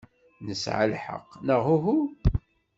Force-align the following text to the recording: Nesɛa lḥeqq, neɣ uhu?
Nesɛa 0.45 0.85
lḥeqq, 0.93 1.29
neɣ 1.45 1.63
uhu? 1.75 1.97